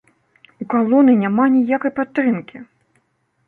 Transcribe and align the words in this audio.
У 0.65 0.65
калоны 0.75 1.13
няма 1.25 1.47
ніякай 1.59 1.95
падтрымкі! 2.03 2.57